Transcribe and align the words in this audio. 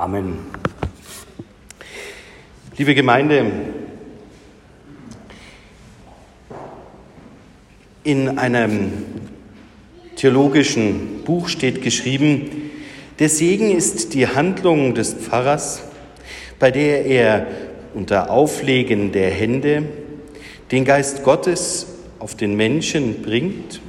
Amen. 0.00 0.38
Liebe 2.78 2.94
Gemeinde, 2.94 3.52
in 8.02 8.38
einem 8.38 8.92
theologischen 10.16 11.22
Buch 11.24 11.48
steht 11.48 11.82
geschrieben, 11.82 12.70
der 13.18 13.28
Segen 13.28 13.76
ist 13.76 14.14
die 14.14 14.26
Handlung 14.26 14.94
des 14.94 15.12
Pfarrers, 15.12 15.82
bei 16.58 16.70
der 16.70 17.04
er 17.04 17.46
unter 17.92 18.30
Auflegen 18.30 19.12
der 19.12 19.30
Hände 19.30 19.82
den 20.70 20.86
Geist 20.86 21.24
Gottes 21.24 21.88
auf 22.18 22.34
den 22.34 22.56
Menschen 22.56 23.20
bringt 23.20 23.82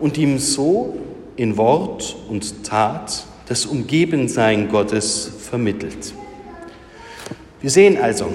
und 0.00 0.18
ihm 0.18 0.40
so 0.40 0.98
in 1.36 1.56
Wort 1.56 2.16
und 2.28 2.64
Tat 2.64 3.26
das 3.46 3.66
Umgebensein 3.66 4.68
Gottes 4.68 5.30
vermittelt. 5.38 6.12
Wir 7.60 7.70
sehen 7.70 7.98
also, 7.98 8.26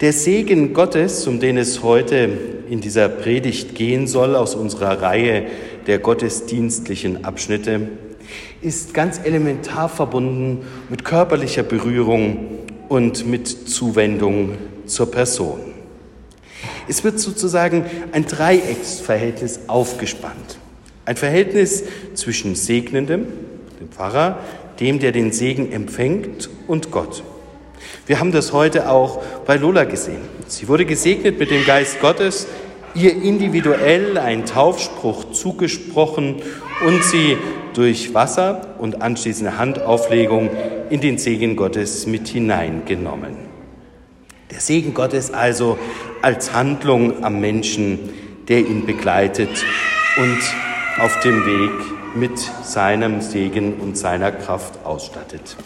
der 0.00 0.12
Segen 0.12 0.72
Gottes, 0.72 1.26
um 1.26 1.40
den 1.40 1.58
es 1.58 1.82
heute 1.82 2.30
in 2.70 2.80
dieser 2.80 3.08
Predigt 3.08 3.74
gehen 3.74 4.06
soll, 4.06 4.34
aus 4.34 4.54
unserer 4.54 5.02
Reihe 5.02 5.46
der 5.86 5.98
gottesdienstlichen 5.98 7.24
Abschnitte, 7.24 7.88
ist 8.62 8.94
ganz 8.94 9.20
elementar 9.22 9.88
verbunden 9.88 10.64
mit 10.88 11.04
körperlicher 11.04 11.62
Berührung 11.62 12.58
und 12.88 13.26
mit 13.26 13.46
Zuwendung 13.46 14.56
zur 14.86 15.10
Person. 15.10 15.60
Es 16.88 17.04
wird 17.04 17.18
sozusagen 17.18 17.84
ein 18.12 18.24
Dreiecksverhältnis 18.24 19.60
aufgespannt. 19.66 20.58
Ein 21.04 21.16
Verhältnis 21.16 21.84
zwischen 22.14 22.54
Segnendem, 22.54 23.26
dem 23.80 23.88
Pfarrer, 23.88 24.38
dem, 24.78 24.98
der 24.98 25.10
den 25.10 25.32
Segen 25.32 25.72
empfängt, 25.72 26.50
und 26.66 26.90
Gott. 26.90 27.22
Wir 28.06 28.20
haben 28.20 28.30
das 28.30 28.52
heute 28.52 28.90
auch 28.90 29.22
bei 29.46 29.56
Lola 29.56 29.84
gesehen. 29.84 30.20
Sie 30.46 30.68
wurde 30.68 30.84
gesegnet 30.84 31.38
mit 31.38 31.50
dem 31.50 31.64
Geist 31.64 31.98
Gottes, 32.00 32.46
ihr 32.94 33.22
individuell 33.22 34.18
ein 34.18 34.44
Taufspruch 34.44 35.32
zugesprochen 35.32 36.42
und 36.86 37.02
sie 37.04 37.38
durch 37.72 38.12
Wasser 38.12 38.74
und 38.78 39.00
anschließende 39.00 39.56
Handauflegung 39.56 40.50
in 40.90 41.00
den 41.00 41.16
Segen 41.16 41.56
Gottes 41.56 42.06
mit 42.06 42.28
hineingenommen. 42.28 43.36
Der 44.50 44.60
Segen 44.60 44.92
Gottes 44.92 45.32
also 45.32 45.78
als 46.20 46.52
Handlung 46.52 47.24
am 47.24 47.40
Menschen, 47.40 47.98
der 48.48 48.58
ihn 48.58 48.84
begleitet 48.84 49.64
und 50.18 50.38
auf 51.02 51.18
dem 51.20 51.46
Weg 51.46 51.99
mit 52.14 52.38
seinem 52.62 53.20
Segen 53.20 53.74
und 53.74 53.96
seiner 53.96 54.32
Kraft 54.32 54.84
ausstattet. 54.84 55.56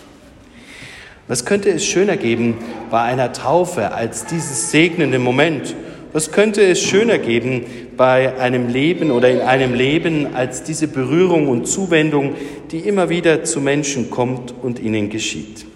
Was 1.27 1.47
könnte 1.47 1.71
es 1.71 1.85
schöner 1.87 2.17
geben 2.17 2.59
bei 2.91 3.01
einer 3.01 3.33
Taufe 3.33 3.93
als 3.93 4.27
dieses 4.27 4.71
segnende 4.71 5.19
Moment? 5.19 5.75
Was 6.13 6.31
könnte 6.31 6.63
es 6.63 6.81
schöner 6.81 7.19
geben 7.19 7.65
bei 7.97 8.39
einem 8.39 8.69
Leben 8.69 9.11
oder 9.11 9.31
in 9.31 9.41
einem 9.41 9.75
Leben 9.75 10.35
als 10.35 10.63
diese 10.63 10.87
Berührung 10.87 11.49
und 11.49 11.67
Zuwendung, 11.67 12.35
die 12.71 12.81
immer 12.81 13.09
wieder 13.09 13.43
zu 13.43 13.61
Menschen 13.61 14.11
kommt 14.11 14.55
und 14.63 14.79
ihnen 14.79 15.09
geschieht? 15.09 15.67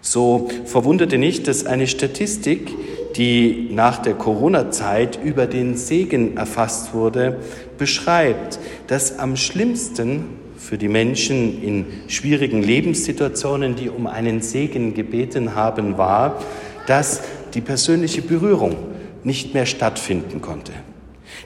So 0.00 0.48
verwunderte 0.64 1.16
nicht, 1.16 1.48
dass 1.48 1.64
eine 1.64 1.86
Statistik, 1.86 2.70
die 3.16 3.68
nach 3.72 3.98
der 3.98 4.14
Corona-Zeit 4.14 5.18
über 5.24 5.46
den 5.46 5.76
Segen 5.76 6.36
erfasst 6.36 6.92
wurde, 6.92 7.38
beschreibt, 7.78 8.58
dass 8.86 9.18
am 9.18 9.36
schlimmsten 9.36 10.24
für 10.58 10.78
die 10.78 10.88
Menschen 10.88 11.62
in 11.62 11.86
schwierigen 12.08 12.62
Lebenssituationen, 12.62 13.76
die 13.76 13.88
um 13.88 14.06
einen 14.06 14.42
Segen 14.42 14.94
gebeten 14.94 15.54
haben, 15.54 15.98
war, 15.98 16.42
dass 16.86 17.22
die 17.54 17.60
persönliche 17.60 18.22
Berührung 18.22 18.76
nicht 19.22 19.54
mehr 19.54 19.66
stattfinden 19.66 20.40
konnte. 20.40 20.72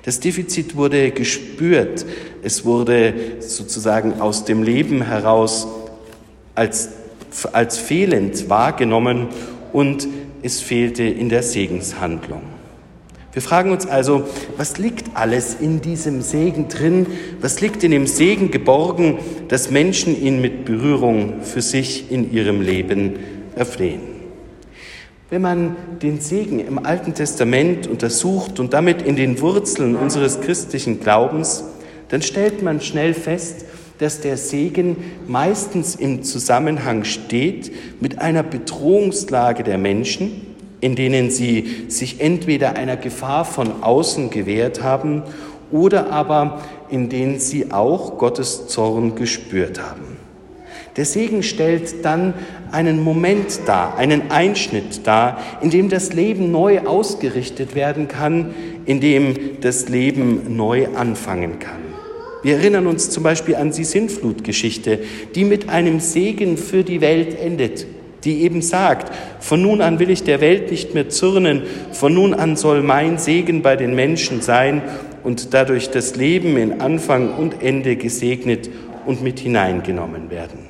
Das 0.04 0.20
Defizit 0.20 0.76
wurde 0.76 1.10
gespürt, 1.10 2.06
es 2.42 2.64
wurde 2.64 3.14
sozusagen 3.40 4.20
aus 4.20 4.44
dem 4.44 4.62
Leben 4.62 5.02
heraus 5.02 5.66
als 6.54 6.90
als 7.52 7.78
fehlend 7.78 8.48
wahrgenommen 8.48 9.28
und 9.72 10.08
es 10.42 10.60
fehlte 10.60 11.04
in 11.04 11.28
der 11.28 11.42
Segenshandlung. 11.42 12.42
Wir 13.32 13.42
fragen 13.42 13.70
uns 13.70 13.86
also, 13.86 14.24
was 14.56 14.78
liegt 14.78 15.16
alles 15.16 15.54
in 15.54 15.80
diesem 15.80 16.20
Segen 16.20 16.66
drin? 16.66 17.06
Was 17.41 17.60
liegt 17.60 17.84
in 17.84 17.92
dem 17.92 18.08
Segen 18.08 18.50
geborgen, 18.50 19.18
dass 19.46 19.70
Menschen 19.70 20.20
ihn 20.20 20.41
mit 20.41 20.64
Berührung 20.64 21.42
für 21.42 21.62
sich 21.62 22.10
in 22.10 22.32
ihrem 22.32 22.60
Leben 22.60 23.20
erflehen? 23.54 24.00
Wenn 25.28 25.42
man 25.42 25.76
den 26.02 26.20
Segen 26.20 26.58
im 26.58 26.84
Alten 26.84 27.14
Testament 27.14 27.86
untersucht 27.86 28.58
und 28.58 28.72
damit 28.72 29.02
in 29.02 29.14
den 29.14 29.40
Wurzeln 29.40 29.94
unseres 29.94 30.40
christlichen 30.40 30.98
Glaubens, 30.98 31.62
dann 32.08 32.22
stellt 32.22 32.64
man 32.64 32.80
schnell 32.80 33.14
fest, 33.14 33.64
dass 33.98 34.20
der 34.20 34.36
Segen 34.38 34.96
meistens 35.28 35.94
im 35.94 36.24
Zusammenhang 36.24 37.04
steht 37.04 37.70
mit 38.00 38.19
einer 38.19 38.42
Bedrohungslage 38.42 39.62
der 39.62 39.78
Menschen, 39.78 40.50
in 40.80 40.94
denen 40.94 41.30
sie 41.30 41.84
sich 41.88 42.20
entweder 42.20 42.76
einer 42.76 42.96
Gefahr 42.96 43.44
von 43.44 43.82
außen 43.82 44.30
gewehrt 44.30 44.82
haben 44.82 45.22
oder 45.70 46.10
aber 46.10 46.62
in 46.91 47.08
denen 47.08 47.38
sie 47.38 47.70
auch 47.70 48.18
Gottes 48.18 48.66
Zorn 48.68 49.14
gespürt 49.14 49.80
haben. 49.80 50.19
Der 50.96 51.04
Segen 51.04 51.42
stellt 51.42 52.04
dann 52.04 52.34
einen 52.72 53.02
Moment 53.02 53.60
dar, 53.66 53.96
einen 53.96 54.30
Einschnitt 54.30 55.06
dar, 55.06 55.38
in 55.60 55.70
dem 55.70 55.88
das 55.88 56.12
Leben 56.12 56.50
neu 56.50 56.80
ausgerichtet 56.80 57.74
werden 57.74 58.08
kann, 58.08 58.54
in 58.86 59.00
dem 59.00 59.60
das 59.60 59.88
Leben 59.88 60.56
neu 60.56 60.88
anfangen 60.96 61.60
kann. 61.60 61.78
Wir 62.42 62.56
erinnern 62.56 62.86
uns 62.86 63.10
zum 63.10 63.22
Beispiel 63.22 63.54
an 63.54 63.70
die 63.70 63.84
Sintflutgeschichte, 63.84 65.00
die 65.34 65.44
mit 65.44 65.69
einem 65.69 66.00
Segen 66.00 66.56
für 66.56 66.82
die 66.82 67.00
Welt 67.00 67.38
endet, 67.38 67.86
die 68.25 68.42
eben 68.42 68.62
sagt, 68.62 69.12
von 69.41 69.62
nun 69.62 69.81
an 69.81 69.98
will 69.98 70.10
ich 70.10 70.25
der 70.25 70.41
Welt 70.41 70.70
nicht 70.70 70.94
mehr 70.94 71.08
zürnen, 71.08 71.62
von 71.92 72.14
nun 72.14 72.34
an 72.34 72.56
soll 72.56 72.82
mein 72.82 73.19
Segen 73.19 73.62
bei 73.62 73.76
den 73.76 73.94
Menschen 73.94 74.41
sein 74.42 74.82
und 75.22 75.54
dadurch 75.54 75.91
das 75.91 76.16
Leben 76.16 76.56
in 76.56 76.81
Anfang 76.81 77.34
und 77.34 77.62
Ende 77.62 77.97
gesegnet 77.97 78.70
und 79.06 79.22
mit 79.22 79.41
hineingenommen 79.41 80.31
werden. 80.31 80.69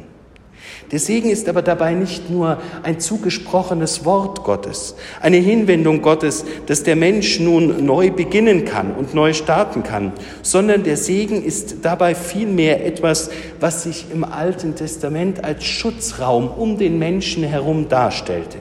Der 0.93 0.99
Segen 0.99 1.31
ist 1.31 1.49
aber 1.49 1.63
dabei 1.63 1.95
nicht 1.95 2.31
nur 2.31 2.59
ein 2.83 2.99
zugesprochenes 2.99 4.05
Wort 4.05 4.43
Gottes, 4.43 4.97
eine 5.21 5.37
Hinwendung 5.37 6.03
Gottes, 6.03 6.45
dass 6.67 6.83
der 6.83 6.97
Mensch 6.97 7.39
nun 7.39 7.85
neu 7.85 8.11
beginnen 8.11 8.65
kann 8.65 8.95
und 8.95 9.15
neu 9.15 9.33
starten 9.33 9.85
kann, 9.85 10.13
sondern 10.43 10.83
der 10.83 10.97
Segen 10.97 11.45
ist 11.45 11.77
dabei 11.83 12.17
vielmehr 12.17 12.85
etwas, 12.85 13.31
was 13.61 13.85
sich 13.85 14.07
im 14.13 14.25
Alten 14.25 14.75
Testament 14.75 15.45
als 15.45 15.65
Schutzraum 15.65 16.49
um 16.49 16.77
den 16.77 16.99
Menschen 16.99 17.45
herum 17.45 17.89
darstellte. 17.89 18.59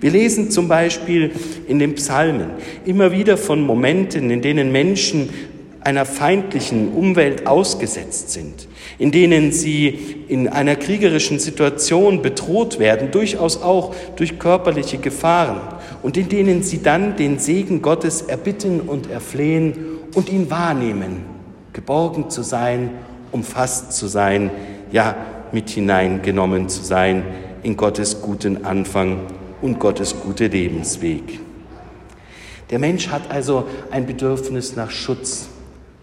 Wir 0.00 0.10
lesen 0.10 0.50
zum 0.50 0.66
Beispiel 0.66 1.30
in 1.68 1.78
den 1.78 1.94
Psalmen 1.94 2.50
immer 2.84 3.12
wieder 3.12 3.36
von 3.36 3.62
Momenten, 3.62 4.30
in 4.30 4.42
denen 4.42 4.72
Menschen 4.72 5.30
einer 5.86 6.04
feindlichen 6.04 6.92
Umwelt 6.94 7.46
ausgesetzt 7.46 8.30
sind, 8.30 8.66
in 8.98 9.12
denen 9.12 9.52
sie 9.52 10.24
in 10.26 10.48
einer 10.48 10.74
kriegerischen 10.74 11.38
Situation 11.38 12.22
bedroht 12.22 12.80
werden, 12.80 13.12
durchaus 13.12 13.62
auch 13.62 13.94
durch 14.16 14.40
körperliche 14.40 14.98
Gefahren, 14.98 15.60
und 16.02 16.16
in 16.16 16.28
denen 16.28 16.64
sie 16.64 16.82
dann 16.82 17.16
den 17.16 17.38
Segen 17.38 17.82
Gottes 17.82 18.22
erbitten 18.22 18.80
und 18.80 19.08
erflehen 19.08 19.74
und 20.12 20.28
ihn 20.28 20.50
wahrnehmen, 20.50 21.24
geborgen 21.72 22.30
zu 22.30 22.42
sein, 22.42 22.90
umfasst 23.30 23.92
zu 23.92 24.08
sein, 24.08 24.50
ja 24.90 25.14
mit 25.52 25.70
hineingenommen 25.70 26.68
zu 26.68 26.82
sein 26.82 27.22
in 27.62 27.76
Gottes 27.76 28.22
guten 28.22 28.64
Anfang 28.64 29.20
und 29.62 29.78
Gottes 29.78 30.16
gute 30.20 30.48
Lebensweg. 30.48 31.38
Der 32.70 32.80
Mensch 32.80 33.06
hat 33.06 33.30
also 33.30 33.68
ein 33.92 34.04
Bedürfnis 34.04 34.74
nach 34.74 34.90
Schutz, 34.90 35.48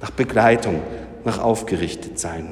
nach 0.03 0.11
Begleitung, 0.11 0.81
nach 1.23 1.39
Aufgerichtetsein. 1.39 2.47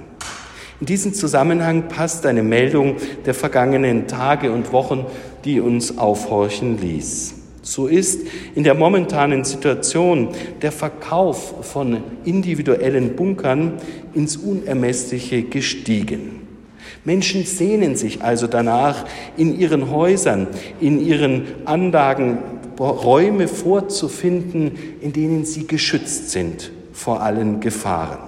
In 0.79 0.85
diesen 0.85 1.13
Zusammenhang 1.13 1.89
passt 1.89 2.25
eine 2.25 2.43
Meldung 2.43 2.95
der 3.25 3.33
vergangenen 3.33 4.07
Tage 4.07 4.53
und 4.53 4.71
Wochen, 4.71 5.05
die 5.43 5.59
uns 5.59 5.97
aufhorchen 5.97 6.79
ließ. 6.79 7.33
So 7.61 7.87
ist 7.87 8.21
in 8.55 8.63
der 8.63 8.73
momentanen 8.73 9.43
Situation 9.43 10.29
der 10.61 10.71
Verkauf 10.71 11.65
von 11.67 12.01
individuellen 12.23 13.17
Bunkern 13.17 13.73
ins 14.13 14.37
Unermessliche 14.37 15.43
gestiegen. 15.43 16.47
Menschen 17.03 17.43
sehnen 17.43 17.97
sich 17.97 18.23
also 18.23 18.47
danach, 18.47 19.05
in 19.35 19.59
ihren 19.59 19.91
Häusern, 19.91 20.47
in 20.79 21.05
ihren 21.05 21.47
Anlagen 21.65 22.37
Räume 22.79 23.49
vorzufinden, 23.49 24.71
in 25.01 25.11
denen 25.11 25.43
sie 25.43 25.67
geschützt 25.67 26.29
sind 26.29 26.71
vor 27.01 27.21
allen 27.21 27.59
Gefahren. 27.61 28.19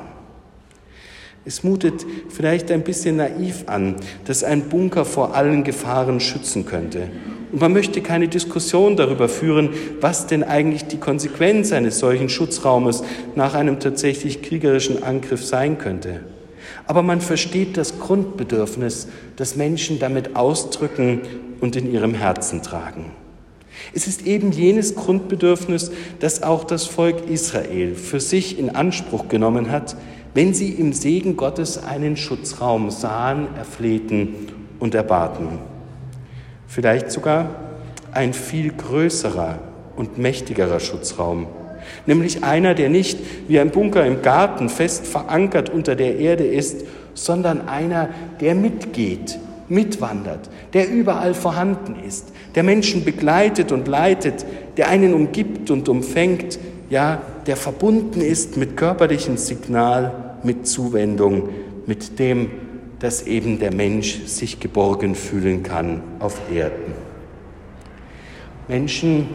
Es 1.46 1.64
mutet 1.64 2.06
vielleicht 2.30 2.72
ein 2.72 2.84
bisschen 2.84 3.18
naiv 3.18 3.66
an, 3.68 3.98
dass 4.26 4.44
ein 4.44 4.64
Bunker 4.64 5.06
vor 5.06 5.36
allen 5.36 5.64
Gefahren 5.64 6.20
schützen 6.20 6.66
könnte. 6.66 7.10
Und 7.52 7.62
man 7.62 7.74
möchte 7.74 8.02
keine 8.02 8.30
Diskussion 8.30 8.96
darüber 8.96 9.30
führen, 9.30 9.70
was 10.02 10.26
denn 10.26 10.44
eigentlich 10.44 10.86
die 10.86 10.98
Konsequenz 10.98 11.72
eines 11.72 12.00
solchen 12.00 12.30
Schutzraumes 12.30 13.04
nach 13.36 13.54
einem 13.54 13.80
tatsächlich 13.80 14.42
kriegerischen 14.42 15.04
Angriff 15.04 15.46
sein 15.46 15.78
könnte. 15.78 16.22
Aber 16.88 17.04
man 17.04 17.22
versteht 17.22 17.78
das 17.78 18.00
Grundbedürfnis, 18.00 19.08
das 19.36 19.56
Menschen 19.56 20.00
damit 20.00 20.36
ausdrücken 20.36 21.22
und 21.62 21.76
in 21.76 21.92
ihrem 21.92 22.16
Herzen 22.16 22.64
tragen. 22.64 23.12
Es 23.94 24.08
ist 24.08 24.26
eben 24.26 24.52
jenes 24.52 24.96
Grundbedürfnis, 24.96 25.92
das 26.20 26.44
auch 26.44 26.64
das 26.64 26.86
Volk 26.86 27.30
Israel 27.30 27.96
für 27.96 28.20
sich 28.20 28.58
in 28.58 28.70
Anspruch 28.70 29.28
genommen 29.28 29.72
hat, 29.72 29.96
wenn 30.34 30.54
sie 30.54 30.70
im 30.70 30.94
Segen 30.94 31.38
Gottes 31.38 31.84
einen 31.84 32.18
Schutzraum 32.18 32.90
sahen, 32.90 33.48
erflehten 33.56 34.36
und 34.80 34.96
erbaten. 34.96 35.60
Vielleicht 36.68 37.12
sogar 37.12 37.50
ein 38.12 38.34
viel 38.34 38.72
größerer 38.72 39.60
und 39.96 40.18
mächtigerer 40.18 40.80
Schutzraum, 40.80 41.48
nämlich 42.06 42.44
einer, 42.44 42.74
der 42.74 42.90
nicht 42.90 43.20
wie 43.48 43.60
ein 43.60 43.70
Bunker 43.70 44.06
im 44.06 44.22
Garten 44.22 44.70
fest 44.70 45.06
verankert 45.06 45.70
unter 45.70 45.96
der 45.96 46.18
Erde 46.18 46.46
ist, 46.46 46.86
sondern 47.14 47.68
einer, 47.68 48.10
der 48.42 48.56
mitgeht, 48.56 49.38
mitwandert, 49.74 50.50
der 50.74 50.90
überall 50.90 51.34
vorhanden 51.34 51.96
ist, 52.06 52.32
der 52.56 52.64
Menschen 52.64 53.04
begleitet 53.04 53.72
und 53.72 53.88
leitet, 53.88 54.46
der 54.78 54.88
einen 54.88 55.14
umgibt 55.14 55.72
und 55.72 55.90
umfängt, 55.90 56.60
ja, 56.90 57.22
der 57.48 57.58
verbunden 57.58 58.22
ist 58.22 58.56
mit 58.56 58.78
körperlichem 58.78 59.38
Signal, 59.38 60.36
mit 60.44 60.68
Zuwendung, 60.68 61.50
mit 61.88 62.20
dem, 62.20 62.52
dass 63.00 63.24
eben 63.24 63.60
der 63.60 63.74
Mensch 63.74 64.26
sich 64.26 64.60
geborgen 64.60 65.16
fühlen 65.16 65.64
kann 65.64 66.02
auf 66.20 66.40
Erden. 66.54 66.94
Menschen, 68.68 69.28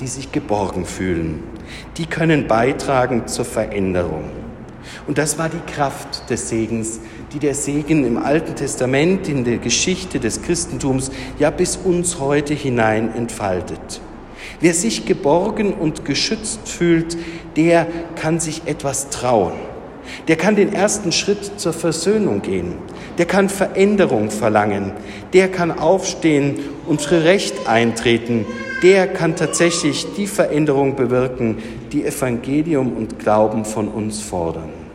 die 0.00 0.06
sich 0.06 0.32
geborgen 0.32 0.86
fühlen, 0.86 1.42
die 1.96 2.06
können 2.06 2.46
beitragen 2.46 3.26
zur 3.26 3.44
Veränderung. 3.44 4.24
Und 5.06 5.18
das 5.18 5.38
war 5.38 5.48
die 5.48 5.72
Kraft 5.72 6.30
des 6.30 6.48
Segens, 6.48 7.00
die 7.32 7.38
der 7.38 7.54
Segen 7.54 8.06
im 8.06 8.18
Alten 8.18 8.54
Testament, 8.54 9.28
in 9.28 9.44
der 9.44 9.58
Geschichte 9.58 10.20
des 10.20 10.42
Christentums, 10.42 11.10
ja 11.38 11.50
bis 11.50 11.76
uns 11.76 12.20
heute 12.20 12.54
hinein 12.54 13.14
entfaltet. 13.14 14.00
Wer 14.60 14.74
sich 14.74 15.06
geborgen 15.06 15.74
und 15.74 16.04
geschützt 16.04 16.68
fühlt, 16.68 17.16
der 17.56 17.86
kann 18.14 18.40
sich 18.40 18.62
etwas 18.66 19.10
trauen. 19.10 19.52
Der 20.28 20.36
kann 20.36 20.56
den 20.56 20.72
ersten 20.72 21.12
Schritt 21.12 21.58
zur 21.58 21.72
Versöhnung 21.72 22.42
gehen. 22.42 22.74
Der 23.18 23.26
kann 23.26 23.48
Veränderung 23.48 24.30
verlangen. 24.30 24.92
Der 25.32 25.48
kann 25.48 25.76
aufstehen 25.76 26.60
und 26.86 27.02
für 27.02 27.24
Recht 27.24 27.66
eintreten. 27.66 28.46
Der 28.82 29.08
kann 29.08 29.36
tatsächlich 29.36 30.06
die 30.16 30.26
Veränderung 30.26 30.96
bewirken, 30.96 31.58
die 31.92 32.04
Evangelium 32.04 32.92
und 32.92 33.18
Glauben 33.18 33.64
von 33.64 33.88
uns 33.88 34.20
fordern. 34.20 34.85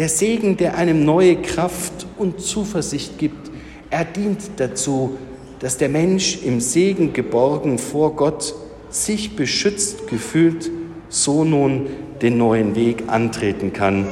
Der 0.00 0.08
Segen, 0.08 0.56
der 0.56 0.78
einem 0.78 1.04
neue 1.04 1.36
Kraft 1.36 2.06
und 2.16 2.40
Zuversicht 2.40 3.18
gibt, 3.18 3.50
er 3.90 4.06
dient 4.06 4.38
dazu, 4.56 5.18
dass 5.58 5.76
der 5.76 5.90
Mensch 5.90 6.38
im 6.42 6.62
Segen 6.62 7.12
geborgen 7.12 7.78
vor 7.78 8.16
Gott 8.16 8.54
sich 8.88 9.36
beschützt 9.36 10.08
gefühlt, 10.08 10.70
so 11.10 11.44
nun 11.44 11.88
den 12.22 12.38
neuen 12.38 12.76
Weg 12.76 13.02
antreten 13.08 13.74
kann, 13.74 14.06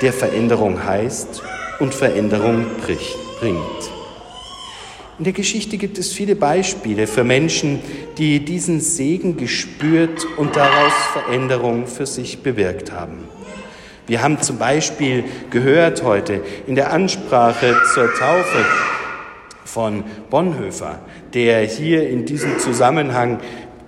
der 0.00 0.14
Veränderung 0.14 0.82
heißt 0.82 1.42
und 1.78 1.92
Veränderung 1.92 2.64
bringt. 3.38 3.60
In 5.18 5.24
der 5.24 5.34
Geschichte 5.34 5.76
gibt 5.76 5.98
es 5.98 6.10
viele 6.10 6.36
Beispiele 6.36 7.06
für 7.06 7.24
Menschen, 7.24 7.80
die 8.16 8.42
diesen 8.42 8.80
Segen 8.80 9.36
gespürt 9.36 10.26
und 10.38 10.56
daraus 10.56 10.94
Veränderung 11.12 11.86
für 11.86 12.06
sich 12.06 12.38
bewirkt 12.38 12.92
haben. 12.92 13.28
Wir 14.08 14.22
haben 14.22 14.40
zum 14.40 14.56
Beispiel 14.56 15.24
gehört 15.50 16.02
heute 16.02 16.40
in 16.66 16.74
der 16.74 16.92
Ansprache 16.94 17.76
zur 17.92 18.06
Taufe 18.14 18.64
von 19.66 20.02
Bonhoeffer, 20.30 20.98
der 21.34 21.60
hier 21.60 22.08
in 22.08 22.24
diesem 22.24 22.58
Zusammenhang 22.58 23.38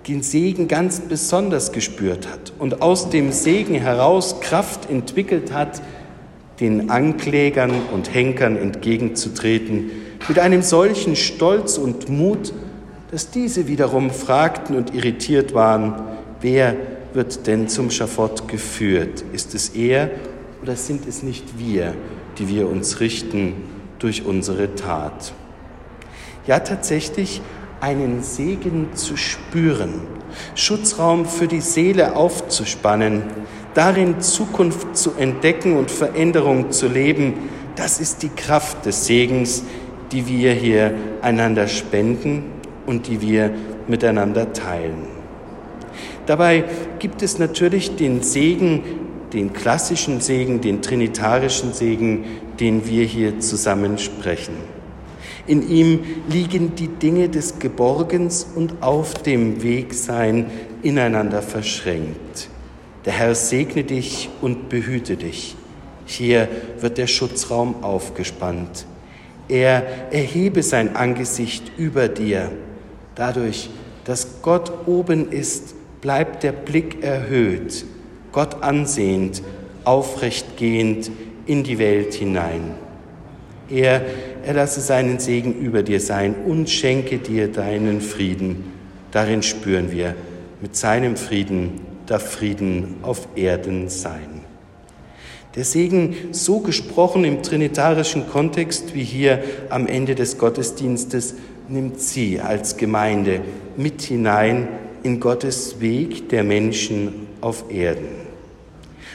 den 0.06 0.22
Segen 0.22 0.68
ganz 0.68 1.00
besonders 1.00 1.72
gespürt 1.72 2.28
hat 2.28 2.52
und 2.58 2.82
aus 2.82 3.08
dem 3.08 3.32
Segen 3.32 3.76
heraus 3.76 4.42
Kraft 4.42 4.90
entwickelt 4.90 5.54
hat, 5.54 5.80
den 6.60 6.90
Anklägern 6.90 7.72
und 7.90 8.12
Henkern 8.12 8.58
entgegenzutreten, 8.58 9.90
mit 10.28 10.38
einem 10.38 10.60
solchen 10.60 11.16
Stolz 11.16 11.78
und 11.78 12.10
Mut, 12.10 12.52
dass 13.10 13.30
diese 13.30 13.68
wiederum 13.68 14.10
fragten 14.10 14.76
und 14.76 14.94
irritiert 14.94 15.54
waren, 15.54 15.94
wer 16.42 16.76
wird 17.12 17.46
denn 17.46 17.68
zum 17.68 17.90
Schafott 17.90 18.48
geführt? 18.48 19.24
Ist 19.32 19.54
es 19.54 19.70
er 19.70 20.10
oder 20.62 20.76
sind 20.76 21.06
es 21.06 21.22
nicht 21.22 21.58
wir, 21.58 21.94
die 22.38 22.48
wir 22.48 22.68
uns 22.68 23.00
richten 23.00 23.54
durch 23.98 24.24
unsere 24.24 24.74
Tat? 24.74 25.32
Ja, 26.46 26.60
tatsächlich 26.60 27.40
einen 27.80 28.22
Segen 28.22 28.94
zu 28.94 29.16
spüren, 29.16 30.02
Schutzraum 30.54 31.26
für 31.26 31.48
die 31.48 31.60
Seele 31.60 32.16
aufzuspannen, 32.16 33.22
darin 33.74 34.20
Zukunft 34.20 34.96
zu 34.96 35.12
entdecken 35.16 35.76
und 35.76 35.90
Veränderung 35.90 36.70
zu 36.70 36.88
leben, 36.88 37.34
das 37.76 38.00
ist 38.00 38.22
die 38.22 38.28
Kraft 38.28 38.84
des 38.84 39.06
Segens, 39.06 39.64
die 40.12 40.26
wir 40.26 40.52
hier 40.52 40.94
einander 41.22 41.68
spenden 41.68 42.44
und 42.86 43.06
die 43.06 43.20
wir 43.20 43.50
miteinander 43.86 44.52
teilen. 44.52 45.19
Dabei 46.30 46.62
gibt 47.00 47.22
es 47.22 47.40
natürlich 47.40 47.96
den 47.96 48.22
Segen, 48.22 48.84
den 49.32 49.52
klassischen 49.52 50.20
Segen, 50.20 50.60
den 50.60 50.80
trinitarischen 50.80 51.72
Segen, 51.72 52.24
den 52.60 52.86
wir 52.86 53.02
hier 53.02 53.40
zusammen 53.40 53.98
sprechen. 53.98 54.54
In 55.48 55.68
ihm 55.68 56.04
liegen 56.28 56.76
die 56.76 56.86
Dinge 56.86 57.30
des 57.30 57.58
Geborgens 57.58 58.46
und 58.54 58.80
auf 58.80 59.14
dem 59.14 59.64
Wegsein 59.64 60.46
ineinander 60.82 61.42
verschränkt. 61.42 62.48
Der 63.06 63.14
Herr 63.14 63.34
segne 63.34 63.82
dich 63.82 64.30
und 64.40 64.68
behüte 64.68 65.16
dich. 65.16 65.56
Hier 66.06 66.46
wird 66.78 66.96
der 66.96 67.08
Schutzraum 67.08 67.82
aufgespannt. 67.82 68.86
Er 69.48 70.12
erhebe 70.12 70.62
sein 70.62 70.94
Angesicht 70.94 71.72
über 71.76 72.06
dir. 72.06 72.52
Dadurch, 73.16 73.68
dass 74.04 74.42
Gott 74.42 74.86
oben 74.86 75.32
ist, 75.32 75.74
bleibt 76.00 76.42
der 76.42 76.52
Blick 76.52 77.02
erhöht, 77.02 77.84
Gott 78.32 78.62
ansehend, 78.62 79.42
aufrecht 79.84 80.56
gehend 80.56 81.10
in 81.46 81.62
die 81.64 81.78
Welt 81.78 82.14
hinein. 82.14 82.74
Er 83.68 84.02
erlasse 84.44 84.80
seinen 84.80 85.18
Segen 85.18 85.54
über 85.54 85.82
dir 85.82 86.00
sein 86.00 86.34
und 86.46 86.68
schenke 86.68 87.18
dir 87.18 87.48
deinen 87.48 88.00
Frieden. 88.00 88.72
Darin 89.10 89.42
spüren 89.42 89.90
wir, 89.92 90.14
mit 90.60 90.76
seinem 90.76 91.16
Frieden 91.16 91.80
darf 92.06 92.32
Frieden 92.32 92.96
auf 93.02 93.28
Erden 93.36 93.88
sein. 93.88 94.40
Der 95.54 95.64
Segen, 95.64 96.14
so 96.32 96.60
gesprochen 96.60 97.24
im 97.24 97.42
trinitarischen 97.42 98.28
Kontext 98.28 98.94
wie 98.94 99.02
hier 99.02 99.42
am 99.68 99.86
Ende 99.86 100.14
des 100.14 100.38
Gottesdienstes, 100.38 101.34
nimmt 101.68 102.00
sie 102.00 102.40
als 102.40 102.76
Gemeinde 102.76 103.40
mit 103.76 104.02
hinein 104.02 104.68
in 105.02 105.20
Gottes 105.20 105.80
Weg 105.80 106.28
der 106.28 106.44
Menschen 106.44 107.26
auf 107.40 107.70
Erden. 107.70 108.08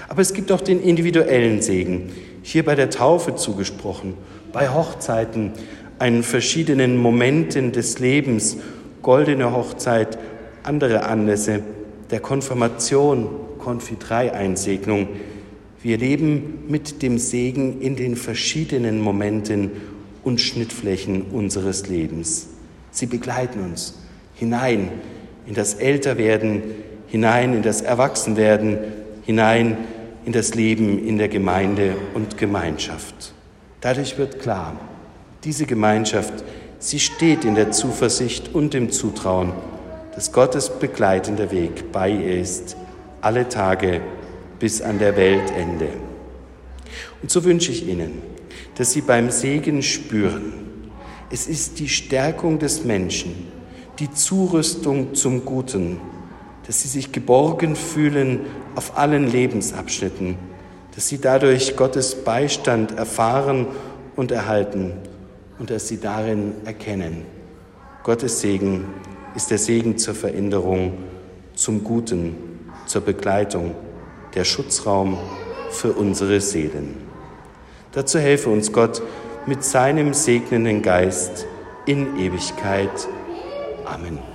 Aber 0.07 0.21
es 0.21 0.33
gibt 0.33 0.51
auch 0.51 0.61
den 0.61 0.81
individuellen 0.81 1.61
Segen, 1.61 2.11
hier 2.43 2.63
bei 2.63 2.75
der 2.75 2.89
Taufe 2.89 3.35
zugesprochen, 3.35 4.13
bei 4.53 4.69
Hochzeiten, 4.69 5.53
an 5.97 6.23
verschiedenen 6.23 6.97
Momenten 6.97 7.71
des 7.71 7.99
Lebens, 7.99 8.57
goldene 9.01 9.51
Hochzeit, 9.51 10.17
andere 10.63 11.03
Anlässe, 11.03 11.61
der 12.11 12.19
Konfirmation, 12.19 13.29
Konfitreieinsegnung. 13.59 15.07
Wir 15.81 15.97
leben 15.97 16.65
mit 16.67 17.01
dem 17.01 17.17
Segen 17.17 17.81
in 17.81 17.95
den 17.95 18.15
verschiedenen 18.15 18.99
Momenten 18.99 19.71
und 20.23 20.41
Schnittflächen 20.41 21.23
unseres 21.31 21.87
Lebens. 21.87 22.47
Sie 22.91 23.05
begleiten 23.05 23.61
uns 23.61 23.95
hinein 24.35 24.89
in 25.45 25.53
das 25.53 25.75
Älterwerden, 25.75 26.63
hinein 27.07 27.53
in 27.53 27.61
das 27.61 27.81
Erwachsenwerden, 27.81 28.77
hinein 29.25 29.77
in 30.25 30.31
das 30.31 30.55
Leben 30.55 31.05
in 31.05 31.17
der 31.17 31.27
Gemeinde 31.27 31.95
und 32.13 32.37
Gemeinschaft. 32.37 33.33
Dadurch 33.81 34.17
wird 34.17 34.39
klar, 34.39 34.75
diese 35.43 35.65
Gemeinschaft, 35.65 36.33
sie 36.79 36.99
steht 36.99 37.45
in 37.45 37.55
der 37.55 37.71
Zuversicht 37.71 38.53
und 38.53 38.73
im 38.73 38.91
Zutrauen, 38.91 39.53
dass 40.15 40.31
Gottes 40.31 40.69
begleitender 40.69 41.51
Weg 41.51 41.91
bei 41.91 42.09
ihr 42.09 42.39
ist, 42.39 42.75
alle 43.21 43.47
Tage 43.49 44.01
bis 44.59 44.81
an 44.81 44.97
der 44.97 45.15
Weltende. 45.15 45.89
Und 47.21 47.29
so 47.29 47.43
wünsche 47.43 47.71
ich 47.71 47.87
Ihnen, 47.87 48.21
dass 48.75 48.93
Sie 48.93 49.01
beim 49.01 49.29
Segen 49.29 49.83
spüren, 49.83 50.53
es 51.31 51.47
ist 51.47 51.79
die 51.79 51.89
Stärkung 51.89 52.59
des 52.59 52.83
Menschen, 52.83 53.47
die 53.99 54.11
Zurüstung 54.11 55.15
zum 55.15 55.45
Guten, 55.45 55.99
dass 56.67 56.81
Sie 56.81 56.87
sich 56.87 57.11
geborgen 57.11 57.75
fühlen 57.75 58.41
auf 58.75 58.97
allen 58.97 59.29
Lebensabschnitten, 59.29 60.37
dass 60.95 61.07
Sie 61.07 61.19
dadurch 61.19 61.75
Gottes 61.75 62.23
Beistand 62.23 62.97
erfahren 62.97 63.67
und 64.15 64.31
erhalten 64.31 64.93
und 65.59 65.69
dass 65.69 65.87
Sie 65.87 65.99
darin 65.99 66.53
erkennen. 66.65 67.25
Gottes 68.03 68.41
Segen 68.41 68.85
ist 69.35 69.51
der 69.51 69.57
Segen 69.57 69.97
zur 69.97 70.15
Veränderung, 70.15 70.93
zum 71.55 71.83
Guten, 71.83 72.35
zur 72.85 73.01
Begleitung, 73.01 73.75
der 74.33 74.43
Schutzraum 74.43 75.17
für 75.71 75.93
unsere 75.93 76.41
Seelen. 76.41 76.95
Dazu 77.93 78.19
helfe 78.19 78.49
uns 78.49 78.71
Gott 78.71 79.01
mit 79.45 79.63
seinem 79.63 80.13
segnenden 80.13 80.81
Geist 80.81 81.45
in 81.85 82.17
Ewigkeit. 82.17 83.07
Amen. 83.85 84.34